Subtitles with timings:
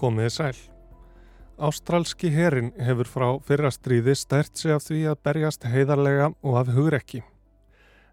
[0.00, 0.54] Komiði sæl.
[1.60, 6.70] Ástralski herin hefur frá fyrra stríði stært sig af því að berjast heiðarlega og af
[6.72, 7.20] hugrekki.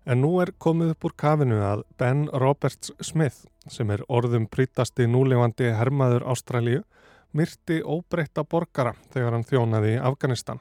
[0.03, 5.07] En nú er komið upp úr kafinu að Ben Roberts Smith, sem er orðum prítasti
[5.07, 6.83] núlefandi hermaður Ástralíu,
[7.31, 10.59] myrti óbreytta borgara þegar hann þjónaði í Afganistan.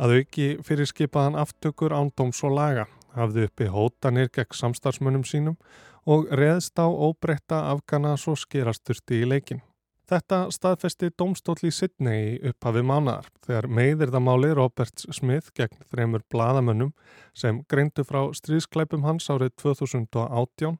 [0.00, 5.60] Að auki fyrir skipaðan aftökur ándóms og laga, hafði uppi hótanir gegn samstarfsmunum sínum
[6.08, 9.60] og reðst á óbreytta Afgana svo skerasturti í leikin.
[10.08, 16.94] Þetta staðfesti domstóll í Sydney í upphafi mánar þegar meðirðamáli Roberts Smith gegn þremur bladamönnum
[17.36, 20.78] sem greindu frá stríðsklæpum hans árið 2018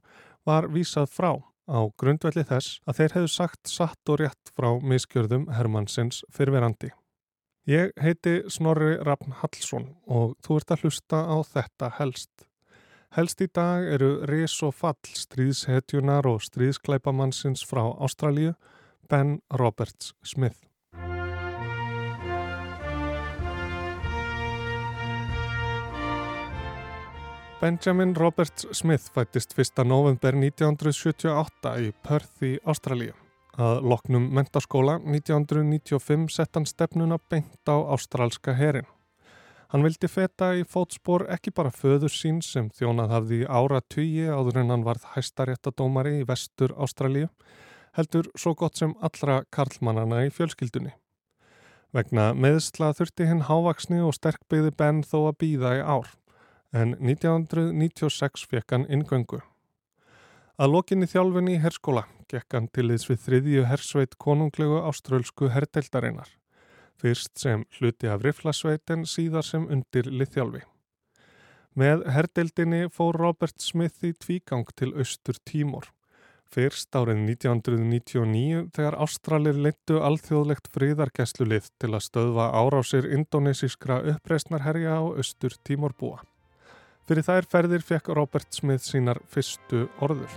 [0.49, 1.31] var vísað frá
[1.69, 6.95] á grundvelli þess að þeir hefðu sagt satt og rétt frá miskjörðum Hermannsins fyrverandi.
[7.69, 12.49] Ég heiti Snorri Rafn Hallsson og þú ert að hlusta á þetta helst.
[13.13, 18.55] Helst í dag eru ris og fall stríðshetjunar og stríðsklæpamannsins frá Ástralíu
[19.11, 20.57] Ben Roberts Smith.
[27.61, 29.85] Benjamin Roberts Smith fættist 1.
[29.85, 33.15] november 1978 í Perth í Ástralíu.
[33.57, 38.87] Að loknum mentaskóla 1995 sett hann stefnuna beint á ástrálska herin.
[39.73, 44.61] Hann vildi feta í fótspor ekki bara föður sín sem þjónað hafði ára tugi áður
[44.67, 47.33] en hann varð hæstaréttadómari í vestur Ástralíu
[47.97, 50.95] heldur svo gott sem allra karlmannana í fjölskyldunni.
[51.97, 56.11] Vegna meðsla þurfti hinn hávaksni og sterkbyði benn þó að býða í ár,
[56.77, 59.41] en 1996 fekk hann ingöngu.
[60.59, 66.29] Að lokinni þjálfinni í herskóla gekk hann til þess við þriðju hersveit konunglegu áströlsku herrdeildarinnar,
[67.01, 70.65] fyrst sem hluti af riflasveit en síðar sem undir liðþjálfi.
[71.79, 75.89] Með herrdeildinni fór Robert Smith í tvígang til austur tímor
[76.49, 85.05] Fyrst árið 1999 þegar Ástralir leittu alþjóðlegt fríðargesslulið til að stöðva árásir indonesískra uppreysnarherja á
[85.05, 86.23] austur tímorbúa.
[87.05, 90.33] Fyrir þær ferðir fekk Robert Smith sínar fyrstu orður.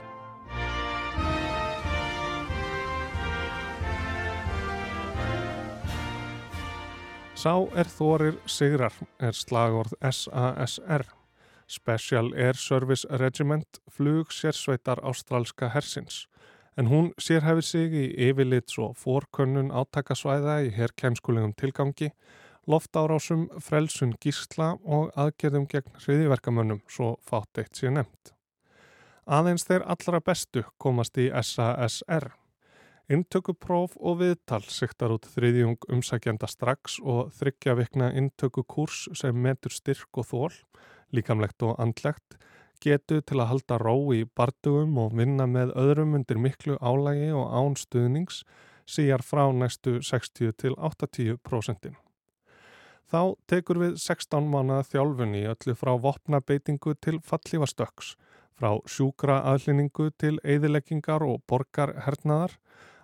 [7.39, 11.07] Sá er þorir sigrar er slagorð SASR.
[11.71, 16.25] Special Air Service Regiment flug sérsveitar ástrálska hersins
[16.79, 22.11] en hún sérhefið sig í yfirlits og fórkönnun áttakasvæða í herrkæmskulegum tilgangi,
[22.69, 28.35] loftárásum, frelsun gísla og aðgerðum gegn hriðiverkamönnum svo fátt eitt sér nefnt.
[29.27, 32.31] Aðeins þeir allra bestu komast í SASR.
[33.11, 40.21] Intökupróf og viðtal siktar út þriðjung umsækjanda strax og þryggja vikna intökukurs sem metur styrk
[40.21, 40.53] og þól
[41.15, 42.37] líkamlegt og andlegt,
[42.81, 47.51] getu til að halda ró í bardugum og vinna með öðrum undir miklu álægi og
[47.61, 48.41] ánstuðnings
[48.89, 51.93] síjar frá næstu 60 til 80%.
[53.11, 58.15] Þá tekur við 16 mánuða þjálfunni öllu frá vopnabeitingu til fallífastöks,
[58.55, 62.55] frá sjúkra aðlinningu til eðileggingar og borgarhernaðar,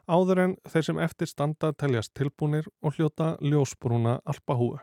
[0.08, 4.78] áður en þeir sem eftir standa teljast tilbúnir og hljóta ljósbrúna alpahúu.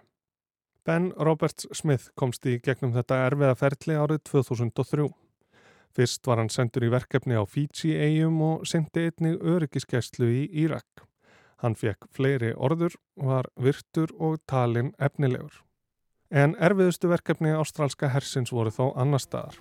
[0.84, 5.06] Ben Roberts Smith komst í gegnum þetta erfiða ferli árið 2003.
[5.96, 11.06] Fyrst var hann sendur í verkefni á Fiji-eigum og sendi einnig öryggiskeslu í Írak.
[11.64, 15.62] Hann fekk fleiri orður, var virtur og talin efnilegur.
[16.28, 19.56] En erfiðustu verkefni ástrálska hersins voru þó annar staðar.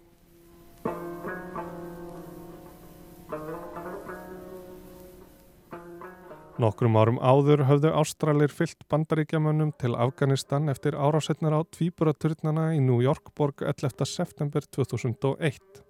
[6.63, 13.01] Nokkrum árum áður höfðu Ástralir fyllt bandaríkjamönnum til Afganistan eftir árásetnar á tvíburaturnana í New
[13.03, 14.05] York borg 11.
[14.07, 15.81] september 2001.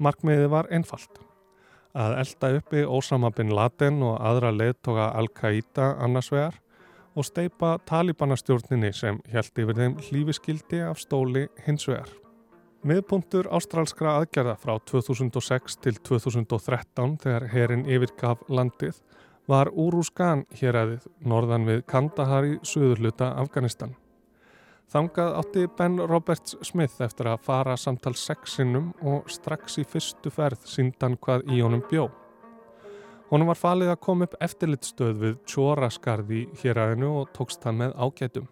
[0.00, 1.20] Markmiði var einfalt.
[1.92, 6.56] Að elda uppi Osama bin Laden og aðra leðtoga Al-Qaida annarsvegar
[7.12, 12.08] og steipa talibanastjórninni sem held yfir þeim hlífiskildi af stóli hinsvegar.
[12.80, 18.96] Miðpuntur ástrálskra aðgerða frá 2006 til 2013 þegar herin yfirgaf landið
[19.50, 23.96] var Úrúskan hér aðið norðan við Kandahar í söðurluta Afganistan.
[24.92, 30.66] Þangað átti Ben Roberts Smith eftir að fara samtal sexinum og strax í fyrstu ferð
[30.68, 32.10] síndan hvað í honum bjó.
[33.32, 37.94] Honum var falið að koma upp eftirlitstöð við tjóraskarði hér aðinu og tókst það með
[37.96, 38.50] ágætum.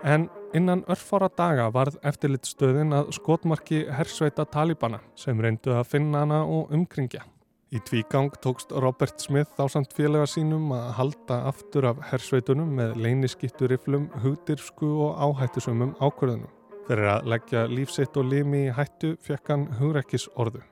[0.00, 6.44] En innan örfára daga varð eftirlitstöðin að skotmarki hersveita Talibana sem reyndu að finna hana
[6.46, 7.26] og umkringja.
[7.68, 12.94] Í tvígang tókst Robert Smith á samt félaga sínum að halda aftur af hersveitunum með
[13.04, 16.48] leyniskitturiflum, hugdirfsku og áhættusumum ákvörðunum.
[16.86, 20.62] Fyrir að leggja lífsitt og limi í hættu fekk hann hugrekkis orðu.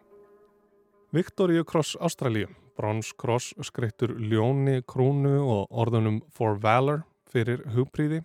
[1.13, 2.49] Victoria Cross Ástralíu,
[2.81, 8.23] bronskross skreittur ljóni, krúnu og orðunum for valor fyrir hugpríði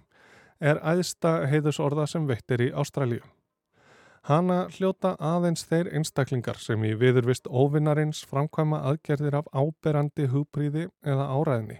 [0.63, 3.25] er æðsta heiðusorða sem veitir í Ástralíu.
[4.21, 11.25] Hana hljóta aðeins þeir einstaklingar sem í viðurvist óvinnarins framkvæma aðgerðir af áberandi hugpríði eða
[11.33, 11.79] áræðni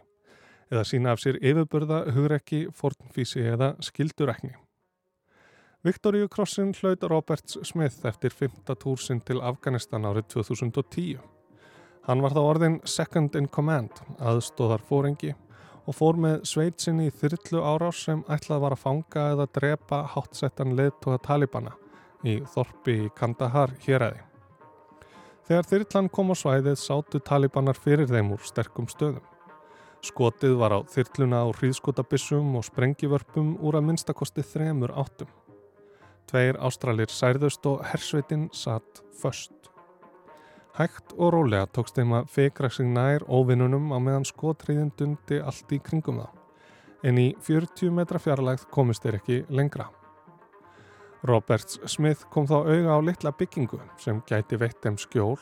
[0.72, 4.56] eða sína af sér yfirburða, hugrekki, fornfísi eða skildurekni.
[5.86, 8.74] Viktoríu Krossin hlaut Roberts Smith eftir 5.
[8.80, 11.20] túrsinn til Afganistan árið 2010.
[12.08, 15.36] Hann var þá orðin second in command, aðstóðar fórengi
[15.86, 20.78] og fór með sveitsinni í þyrrlu árás sem ætlað var að fanga eða drepa hátsettan
[20.78, 21.78] leðtóða Talibana
[22.28, 24.22] í Þorpi í Kandahar héræði.
[25.48, 29.24] Þegar þyrrlan kom á svæðið sátu Talibanar fyrir þeim úr sterkum stöðum.
[30.02, 35.30] Skotið var á þyrrluna á hríðskotabissum og sprengivörpum úr að minnstakosti þremur áttum.
[36.30, 39.54] Tveir ástralir særðust og hersveitin satt först.
[40.78, 45.74] Hægt og rólega tókst þeim að feikra sig nær óvinnunum á meðan skotriðin dundi allt
[45.76, 46.38] í kringum það.
[47.04, 49.90] En í 40 metra fjarlægð komist þeir ekki lengra.
[51.24, 55.38] Roberts Smith kom þá auga á litla byggingu sem gæti veitt þeim skjól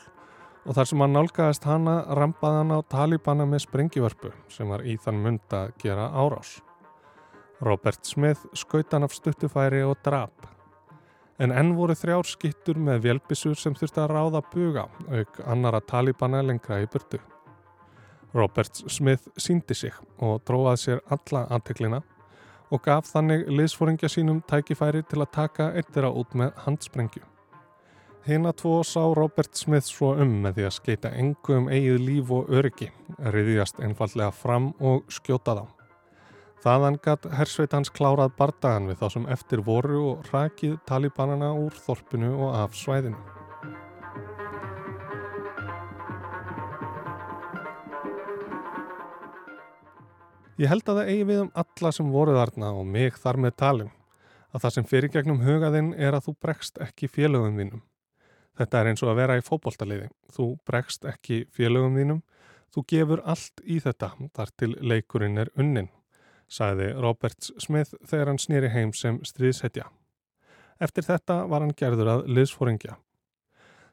[0.66, 4.98] og þar sem hann nálgæðist hana rampaði hann á talibana með sprengivörpu sem var í
[5.00, 6.58] þann mund að gera árás.
[7.64, 10.50] Robert Smith skaut hann af stuttufæri og drap
[11.40, 16.44] en enn voru þrjár skittur með vélbissur sem þurfti að ráða buga auk annara talibana
[16.44, 17.22] lengra í burtu.
[18.36, 22.04] Robert Smith síndi sig og dróðað sér alla anteklina
[22.70, 27.26] og gaf þannig liðsforingja sínum tækifæri til að taka eittir á út með handsprengju.
[28.28, 32.34] Hina tvo sá Robert Smith svo um með því að skeita engu um eigið líf
[32.36, 32.92] og öryggi,
[33.34, 35.66] riðjast einfallega fram og skjóta þá.
[36.60, 41.78] Þaðan gatt hersveit hans klárað bardagan við þá sem eftir voru og rakið talibanana úr
[41.88, 43.39] þorpinu og af svæðinu.
[50.60, 53.56] Ég held að það eigi við um alla sem voru þarna og mig þar með
[53.62, 53.92] talin
[54.50, 57.86] að það sem fyrir gegnum hugaðinn er að þú bregst ekki félögum þínum.
[58.60, 60.10] Þetta er eins og að vera í fókbóltaliði.
[60.36, 62.20] Þú bregst ekki félögum þínum,
[62.74, 65.88] þú gefur allt í þetta þar til leikurinn er unnin
[66.50, 69.88] sagði Roberts Smith þegar hann snýri heim sem stríðsetja.
[70.82, 72.98] Eftir þetta var hann gerður að liðsfóringja.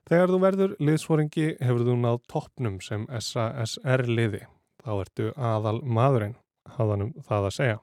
[0.07, 4.45] Þegar þú verður liðsfóringi hefur þú náð toppnum sem SASR liði.
[4.87, 6.37] Þá ertu aðal maðurinn,
[6.77, 7.77] hafðanum það að segja.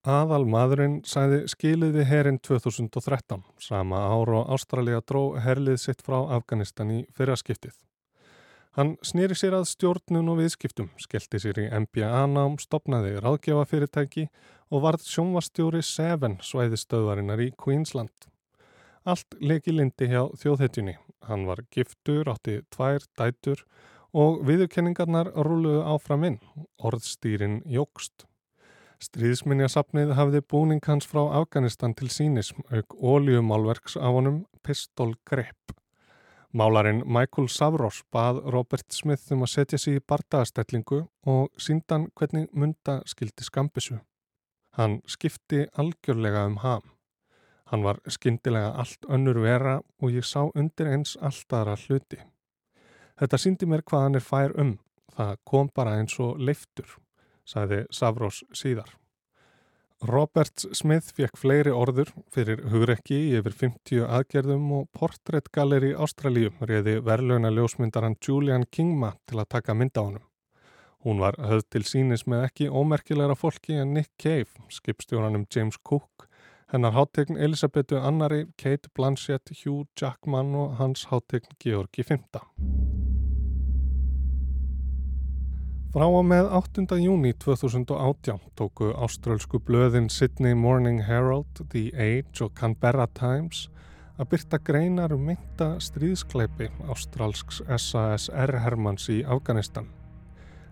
[0.00, 6.90] Aðal maðurinn sæði skiliði herinn 2013, sama ár og Ástralja dró herlið sitt frá Afganistan
[6.94, 7.74] í fyrraskiptið.
[8.78, 14.28] Hann snýri sér að stjórnun og viðskiptum, skellti sér í MBA-nám, stopnaði ráðgjafafyrirtæki
[14.70, 18.30] og varð sjónvastjóri Seven svæðistöðvarinnar í Queensland.
[19.04, 20.96] Allt leki lindi hjá þjóðhetjunni.
[21.28, 23.66] Hann var giftur, átti tvær dætur
[24.12, 26.38] og viðurkenningarnar rúluðu áfram inn.
[26.82, 28.26] Orðstýrin jógst.
[29.00, 35.72] Stríðsminjasapnið hafði búning hans frá Afganistan til sínis auk óljumálverks af honum Pistol Grip.
[36.52, 42.48] Málarinn Michael Savros bað Robert Smith um að setja sig í bardaðastellingu og síndan hvernig
[42.52, 44.00] mynda skildi skambissu.
[44.76, 46.82] Hann skipti algjörlega um ham.
[47.70, 52.18] Hann var skindilega allt önnur vera og ég sá undir eins alltara hluti.
[53.20, 54.78] Þetta síndi mér hvað hann er fær um.
[55.12, 56.88] Það kom bara eins og leiftur,
[57.44, 58.94] sagði Savros síðar.
[60.08, 67.50] Robert Smith fekk fleiri orður fyrir hugrekki yfir 50 aðgerðum og portréttgalleri Ástralíu reyði verðlauna
[67.52, 70.24] ljósmyndaran Julian Kingma til að taka mynda á honum.
[71.04, 76.28] Hún var höfð til sínis með ekki ómerkilegra fólki en Nick Cave, skipstjónanum James Cook,
[76.72, 82.20] hennar háttegn Elisabethu Annari, Kate Blanchett, Hugh Jackman og hans háttegn Georgi V.
[85.90, 86.84] Frá og með 8.
[87.02, 93.64] júni 2018 tóku áströlsku blöðin Sydney Morning Herald, The Age og Canberra Times
[94.14, 99.90] að byrta greinar um mynda stríðskleipi ástrálsks SASR Hermanns í Afganistan.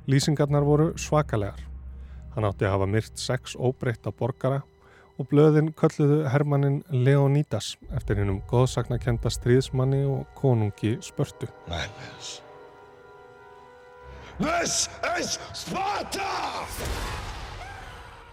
[0.06, 1.66] Lýsingarnar voru svakalegar.
[2.36, 4.62] Hann átti að hafa myrt sex óbreytta borgara
[5.18, 11.50] og blöðin kölluðu Hermannin Leonidas eftir hennum góðsagnakenda stríðsmanni og konungi spörtu.
[11.66, 12.38] Madness.
[14.38, 16.22] This is Sparta!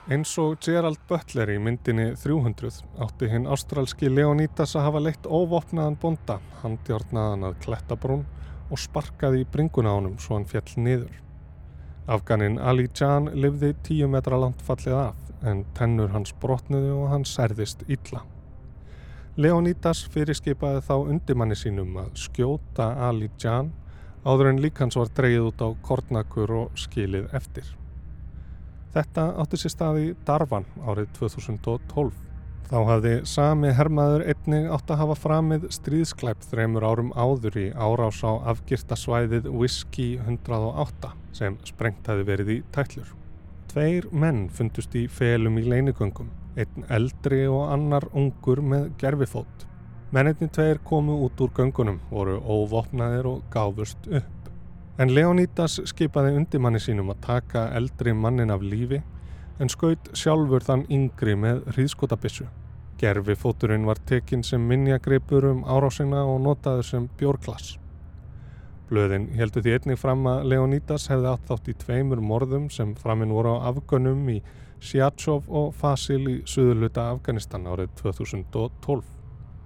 [0.06, 5.96] Eins og Gerald Butler í myndinni 300 átti hinn ástralski Leonidas að hafa leitt óvopnaðan
[5.98, 8.22] bonda, handjárnaðan að klettabrún
[8.70, 11.16] og sparkaði í bringuna ánum svo hann fjall niður.
[12.06, 17.26] Afganinn Ali Jan livði tíu metra langt fallið af en tennur hans brotnuði og hann
[17.26, 18.22] særðist illa.
[19.42, 23.74] Leonidas fyrirskipaði þá undimanni sínum að skjóta Ali Jan
[24.26, 27.68] áður en líkans var dreyið út á kornakur og skilið eftir.
[28.96, 32.14] Þetta átti sér staði Darvan árið 2012.
[32.66, 38.24] Þá hafði sami hermaður einnig átt að hafa framið stríðsklæpt þreymur árum áður í árás
[38.26, 43.12] á afgirta svæðið Whisky 108 sem sprengt hafi verið í tællur.
[43.70, 49.65] Tveir menn fundust í felum í leinigöngum, einn eldri og annar ungur með gerfifót.
[50.16, 54.46] Menninni tveir komu út úr göngunum, voru óvopnaðir og gáfust upp.
[54.96, 59.02] En Leonídas skipaði undimanni sínum að taka eldri mannin af lífi
[59.60, 62.48] en skaut sjálfur þann yngri með hríðskotabissu.
[63.02, 67.74] Gerfi fóturinn var tekinn sem minnjagripur um árásina og notaður sem bjórglass.
[68.88, 73.36] Blöðin heldur því einnig fram að Leonídas hefði átt þátt í tveimur morðum sem framinn
[73.36, 74.40] voru á Afgönum í
[74.80, 79.15] Sjátsov og Fasil í suðuluta Afganistan árið 2012.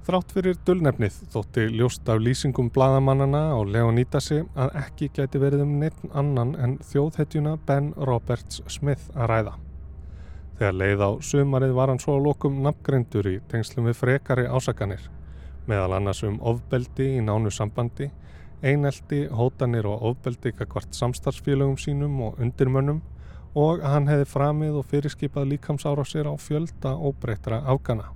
[0.07, 5.73] Þrátt fyrir dullnefnið þótti ljóst af lýsingum bladamannana á Leonítasi að ekki gæti verið um
[5.81, 9.53] neitt annan en þjóðhetjuna Ben Roberts Smith að ræða.
[10.59, 15.03] Þegar leið á sumarið var hann svo að lokum nafngreindur í tengslum við frekari ásakanir,
[15.67, 18.09] meðal annars um ofbeldi í nánu sambandi,
[18.63, 22.99] eineldi, hótanir og ofbeldi kakvart samstarfsfélögum sínum og undirmönnum
[23.55, 28.09] og hann hefði framið og fyrirskipað líkamsára sér á fjölda og breytra afgana.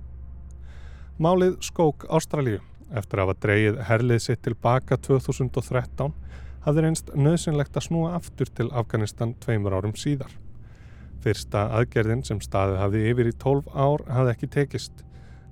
[1.14, 2.58] Málið skók Ástralíu.
[2.90, 6.10] Eftir að hafa dreyið herlið sitt tilbaka 2013
[6.64, 10.32] hafði reynst nöðsynlegt að snúa aftur til Afganistan tveimur árum síðar.
[11.22, 15.04] Fyrsta aðgerðin sem staðið hafði yfir í 12 ár hafði ekki tekist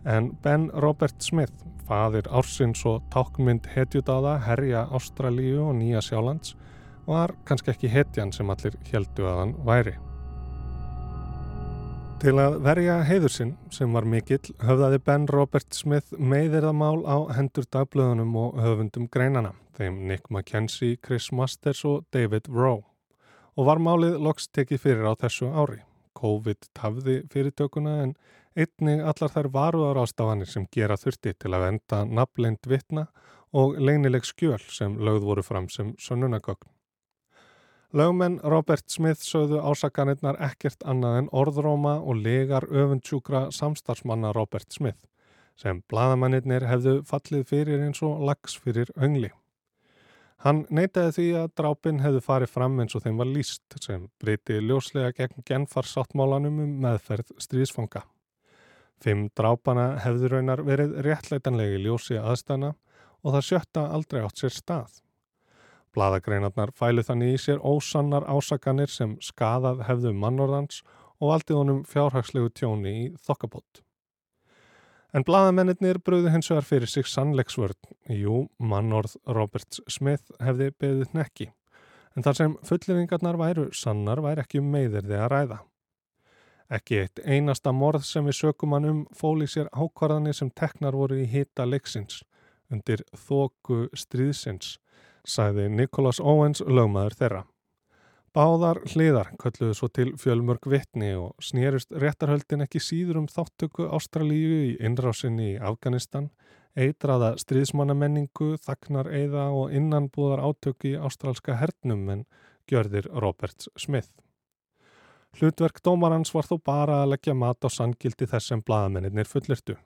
[0.02, 1.54] en Ben Robert Smith,
[1.86, 6.56] fadir ársins og tákmynd hetjudáða herja Ástralíu og Nýja Sjálands
[7.06, 10.00] var kannski ekki hetjan sem allir heldu að hann væri.
[12.22, 18.36] Til að verja heiðursinn sem var mikill höfðaði Ben Robert Smith meðirðamál á hendur dagblöðunum
[18.38, 22.84] og höfundum greinana, þeim Nick McKenzie, Chris Masters og David Rowe.
[23.58, 25.80] Og var málið loks tekið fyrir á þessu ári.
[26.14, 28.14] COVID tafði fyrirtökuna en
[28.54, 33.08] einnig allar þær varuðar ástafanir sem gera þurfti til að venda nafnleint vitna
[33.50, 36.70] og leinileg skjöl sem lögð voru fram sem sönnunagögn.
[37.92, 45.04] Lögmenn Robert Smith sögðu ásakanirnar ekkert annað en orðróma og legar öfundsjúkra samstarfsmanna Robert Smith
[45.60, 49.28] sem bladamannir hefðu fallið fyrir eins og lags fyrir öngli.
[50.42, 54.56] Hann neytaði því að drápin hefðu farið fram eins og þeim var líst sem breyti
[54.64, 58.06] ljóslega gegn genfarsáttmálanum um meðferð stríðsfanga.
[59.04, 62.72] Fimm drápana hefðu raunar verið réttleitanlegi ljósi aðstæna
[63.20, 65.02] og það sjötta aldrei átt sér stað.
[65.92, 70.80] Bladagreinarnar fælu þannig í sér ósannar ásakanir sem skadað hefðu mannorðans
[71.20, 73.82] og valdið honum fjárhagslegu tjóni í þokkabót.
[75.12, 77.76] En bladamennir bröðu hins vegar fyrir sig sannleiksvörn.
[78.08, 81.50] Jú, mannorð Roberts Smith hefði beðið nekki.
[82.16, 85.58] En þar sem fulleringarnar væru sannar væri ekki um meðirði að ræða.
[86.72, 91.20] Ekki eitt einasta morð sem við sökum hann um fóli sér ákvarðanir sem teknar voru
[91.20, 92.22] í hita leiksins
[92.72, 94.78] undir þóku stríðsins
[95.28, 97.42] sagði Nicholas Owens lögmaður þeirra.
[98.32, 104.62] Báðar hliðar kölluðu svo til fjölmörg vittni og snýrust réttarhöldin ekki síður um þáttöku Ástralíu
[104.70, 106.30] í innrásinni í Afganistan,
[106.72, 112.24] eitraða stríðsmannamenningu, þagnar eiða og innanbúðar átöku í ástralska hernum en
[112.64, 114.08] gjörðir Roberts Smith.
[115.36, 119.76] Hlutverk dómarans var þó bara að leggja mat á sangildi þess sem bladamennir fullirtu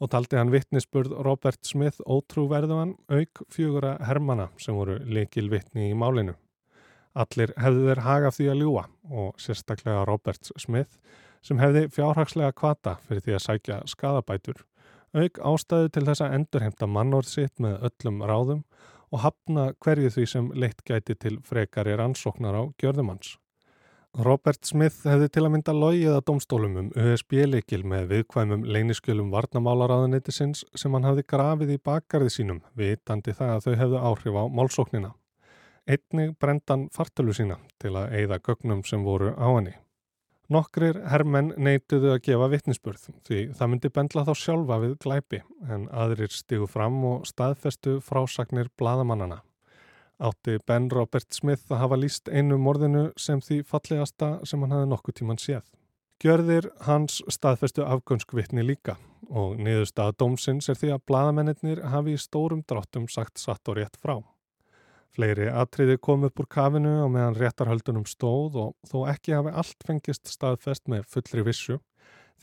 [0.00, 5.96] og taldi hann vittnisspurð Robert Smith ótrúverðuan auk fjögura hermana sem voru likil vittni í
[5.96, 6.34] málinu.
[7.16, 10.98] Allir hefðu þeir hagað því að ljúa og sérstaklega Robert Smith
[11.46, 14.60] sem hefði fjárhagslega kvata fyrir því að sækja skadabætur,
[15.16, 18.62] auk ástæðu til þess að endurheimta mannórð sitt með öllum ráðum
[19.14, 23.36] og hafna hverju því sem leitt gæti til frekari rannsóknar á gjörðumanns.
[24.16, 30.62] Robert Smith hefði til að mynda logið að domstólum um USB-leikil með viðkvæmum leyniskjölum varnamálaráðanetisins
[30.72, 35.10] sem hann hafði grafið í bakgarði sínum vitandi það að þau hefðu áhrif á málsóknina.
[35.84, 39.74] Einnig brendan fartölu sína til að eigða gögnum sem voru á henni.
[40.48, 45.90] Nokkrir herrmenn neituðu að gefa vittnisspurð því það myndi bendla þá sjálfa við glæpi en
[45.92, 49.42] aðrir stígu fram og staðfestu frásagnir bladamannana
[50.18, 54.92] átti Ben Robert Smith að hafa líst einu morðinu sem því fallegasta sem hann hafði
[54.92, 55.66] nokkuð tíman séð.
[56.22, 58.96] Gjörðir hans staðfestu afgönskvittni líka
[59.28, 63.98] og niðurstaða dómsins er því að bladamennir hafi í stórum dráttum sagt satt og rétt
[64.00, 64.22] frá.
[65.16, 69.86] Fleiri atriði kom upp úr kafinu og meðan réttarhöldunum stóð og þó ekki hafi allt
[69.88, 71.78] fengist staðfest með fullri vissu,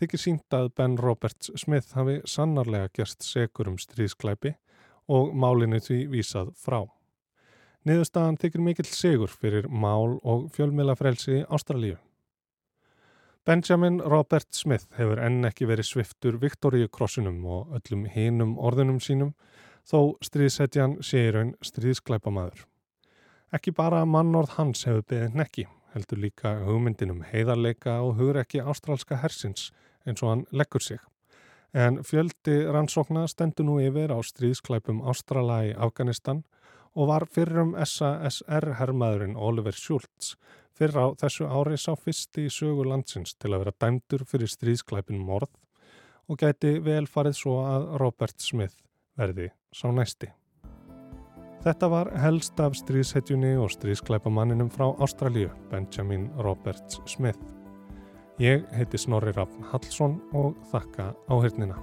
[0.01, 4.55] þykir sínt að Ben Roberts Smith hafi sannarlega gerst segur um stríðsklæpi
[5.13, 6.83] og málinu því vísað frá.
[7.83, 11.97] Niðurstaðan þykir mikill sigur fyrir mál og fjölmiðlafrelsi Ástralíu.
[13.43, 19.33] Benjamin Robert Smith hefur enn ekki verið sviftur Viktoríukrossinum og öllum hinum orðunum sínum
[19.83, 22.63] þó stríðsetjan sé í raun stríðsklæpamaður.
[23.51, 29.19] Ekki bara mannorð hans hefur beðið nekki, heldur líka hugmyndinum heiðarleika og hugur ekki ástrálska
[29.19, 29.73] hersins
[30.07, 31.03] eins og hann leggur sig.
[31.75, 36.62] En fjöldi rannsókna stendur nú yfir á stríðsklæpum Ástrala í Afganistan og
[36.95, 40.35] var fyrrum SASR herrmaðurinn Oliver Schultz
[40.73, 45.21] Fyrr á þessu ári sá fyrsti í sögu landsins til að vera dæmdur fyrir stríðsklæpin
[45.21, 45.51] morð
[46.25, 48.79] og gæti vel farið svo að Robert Smith
[49.19, 50.31] verði sá næsti.
[51.63, 57.39] Þetta var helst af stríðshetjunni og stríðsklæpamanninum frá Ástralíu, Benjamin Roberts Smith.
[58.41, 61.77] Ég heiti Snorri Rafn Hallsson og þakka áhyrnina.